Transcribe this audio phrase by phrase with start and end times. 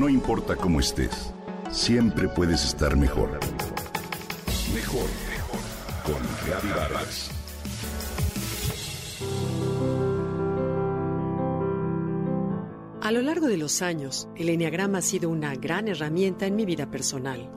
[0.00, 1.30] No importa cómo estés,
[1.70, 3.38] siempre puedes estar mejor.
[4.74, 5.60] Mejor, mejor.
[6.06, 7.30] Con Reavivadas.
[13.02, 16.64] A lo largo de los años, el Enneagrama ha sido una gran herramienta en mi
[16.64, 17.50] vida personal,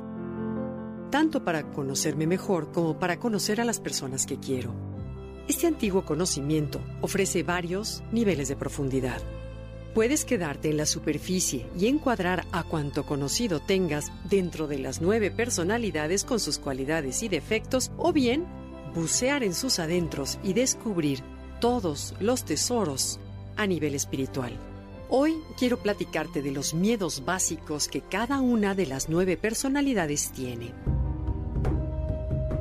[1.11, 4.75] tanto para conocerme mejor como para conocer a las personas que quiero.
[5.47, 9.21] Este antiguo conocimiento ofrece varios niveles de profundidad.
[9.93, 15.29] Puedes quedarte en la superficie y encuadrar a cuanto conocido tengas dentro de las nueve
[15.29, 18.43] personalidades con sus cualidades y defectos, o bien
[18.95, 21.19] bucear en sus adentros y descubrir
[21.59, 23.19] todos los tesoros
[23.55, 24.53] a nivel espiritual.
[25.09, 30.73] Hoy quiero platicarte de los miedos básicos que cada una de las nueve personalidades tiene.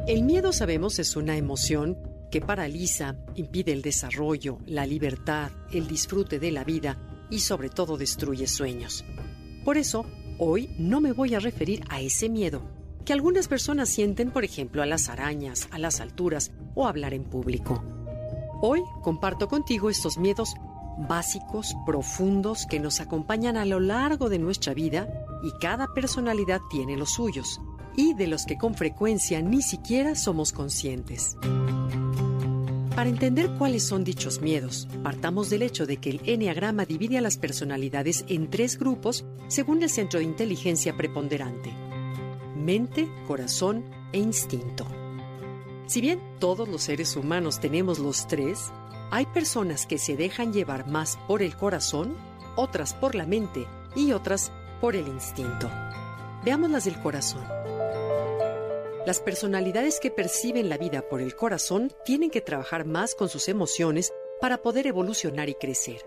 [0.07, 1.97] El miedo, sabemos, es una emoción
[2.31, 6.99] que paraliza, impide el desarrollo, la libertad, el disfrute de la vida
[7.33, 9.05] y sobre todo destruye sueños.
[9.65, 10.05] Por eso,
[10.39, 12.63] hoy no me voy a referir a ese miedo
[13.07, 17.25] que algunas personas sienten, por ejemplo, a las arañas, a las alturas o hablar en
[17.25, 17.83] público.
[18.61, 20.55] Hoy comparto contigo estos miedos
[21.09, 25.09] básicos, profundos, que nos acompañan a lo largo de nuestra vida
[25.43, 27.61] y cada personalidad tiene los suyos,
[27.97, 31.37] y de los que con frecuencia ni siquiera somos conscientes.
[32.95, 37.23] Para entender cuáles son dichos miedos, partamos del hecho de que el Enneagrama divide a
[37.23, 41.73] las personalidades en tres grupos según el centro de inteligencia preponderante.
[42.55, 44.87] Mente, corazón e instinto.
[45.87, 48.71] Si bien todos los seres humanos tenemos los tres,
[49.11, 52.15] hay personas que se dejan llevar más por el corazón,
[52.57, 55.71] otras por la mente y otras por el instinto.
[56.45, 57.43] Veamos las del corazón.
[59.05, 63.49] Las personalidades que perciben la vida por el corazón tienen que trabajar más con sus
[63.49, 66.03] emociones para poder evolucionar y crecer.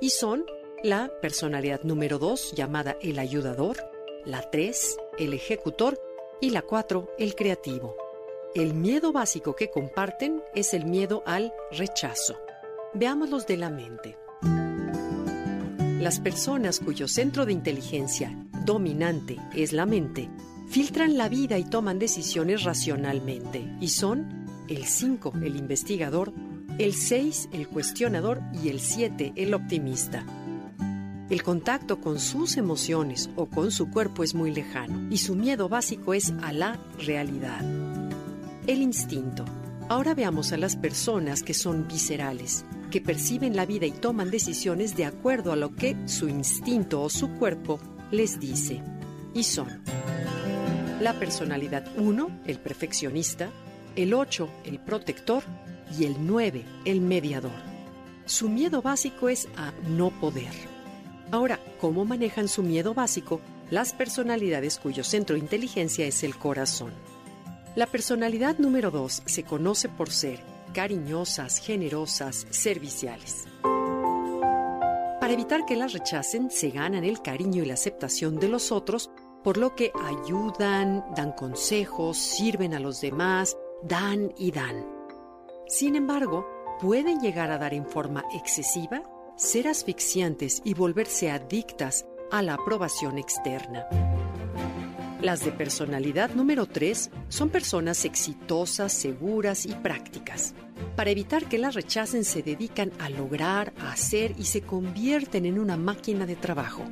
[0.00, 0.46] Y son
[0.82, 3.76] la personalidad número 2 llamada el ayudador,
[4.24, 6.00] la 3 el ejecutor
[6.40, 7.94] y la 4 el creativo.
[8.54, 12.40] El miedo básico que comparten es el miedo al rechazo.
[12.94, 14.16] Veamos los de la mente.
[16.00, 18.34] Las personas cuyo centro de inteligencia
[18.64, 20.30] dominante es la mente
[20.70, 26.32] filtran la vida y toman decisiones racionalmente y son el 5 el investigador,
[26.78, 30.24] el 6 el cuestionador y el 7 el optimista.
[31.28, 35.68] El contacto con sus emociones o con su cuerpo es muy lejano y su miedo
[35.68, 37.62] básico es a la realidad.
[38.68, 39.44] El instinto.
[39.88, 44.96] Ahora veamos a las personas que son viscerales, que perciben la vida y toman decisiones
[44.96, 47.80] de acuerdo a lo que su instinto o su cuerpo
[48.12, 48.82] les dice.
[49.34, 49.68] Y son
[51.00, 53.50] la personalidad 1, el perfeccionista,
[53.96, 55.42] el 8, el protector
[55.98, 57.70] y el 9, el mediador.
[58.26, 60.52] Su miedo básico es a no poder.
[61.32, 63.40] Ahora, ¿cómo manejan su miedo básico
[63.70, 66.92] las personalidades cuyo centro de inteligencia es el corazón?
[67.76, 70.40] La personalidad número 2 se conoce por ser
[70.74, 73.46] cariñosas, generosas, serviciales.
[75.20, 79.10] Para evitar que las rechacen, se ganan el cariño y la aceptación de los otros,
[79.42, 84.86] por lo que ayudan, dan consejos, sirven a los demás, dan y dan.
[85.66, 86.46] Sin embargo,
[86.80, 89.02] pueden llegar a dar en forma excesiva,
[89.36, 93.86] ser asfixiantes y volverse adictas a la aprobación externa.
[95.22, 100.54] Las de personalidad número 3 son personas exitosas, seguras y prácticas.
[100.96, 105.58] Para evitar que las rechacen se dedican a lograr, a hacer y se convierten en
[105.58, 106.84] una máquina de trabajo.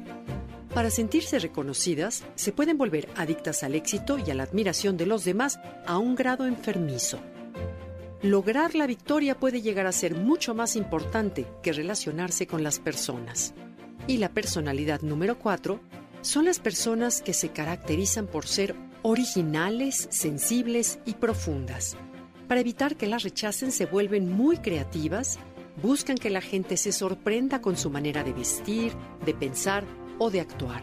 [0.78, 5.24] Para sentirse reconocidas, se pueden volver adictas al éxito y a la admiración de los
[5.24, 5.58] demás
[5.88, 7.18] a un grado enfermizo.
[8.22, 13.54] Lograr la victoria puede llegar a ser mucho más importante que relacionarse con las personas.
[14.06, 15.80] Y la personalidad número 4
[16.20, 21.96] son las personas que se caracterizan por ser originales, sensibles y profundas.
[22.46, 25.40] Para evitar que las rechacen se vuelven muy creativas,
[25.82, 28.92] buscan que la gente se sorprenda con su manera de vestir,
[29.26, 29.84] de pensar
[30.18, 30.82] o de actuar.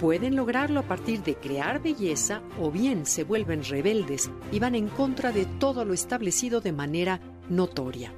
[0.00, 4.88] Pueden lograrlo a partir de crear belleza o bien se vuelven rebeldes y van en
[4.88, 8.12] contra de todo lo establecido de manera notoria.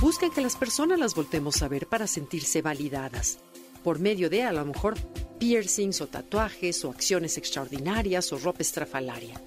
[0.00, 3.40] Buscan que las personas las voltemos a ver para sentirse validadas,
[3.82, 4.94] por medio de a lo mejor
[5.38, 9.40] piercings o tatuajes o acciones extraordinarias o ropa estrafalaria.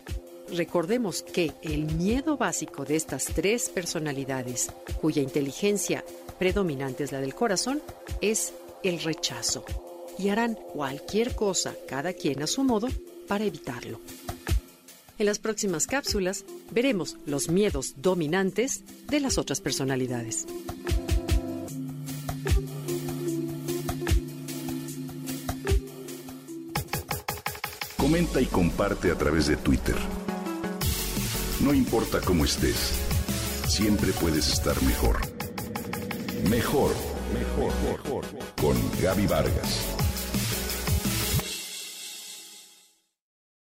[0.54, 4.70] Recordemos que el miedo básico de estas tres personalidades,
[5.00, 6.04] cuya inteligencia
[6.38, 7.82] predominante es la del corazón,
[8.20, 8.54] es
[8.84, 9.64] el rechazo.
[10.22, 12.88] Y harán cualquier cosa, cada quien a su modo,
[13.28, 14.00] para evitarlo.
[15.18, 20.46] En las próximas cápsulas veremos los miedos dominantes de las otras personalidades.
[27.98, 29.96] Comenta y comparte a través de Twitter.
[31.62, 32.92] No importa cómo estés,
[33.68, 35.20] siempre puedes estar mejor.
[36.48, 36.92] Mejor,
[37.34, 38.26] mejor, mejor.
[38.60, 40.01] Con Gaby Vargas.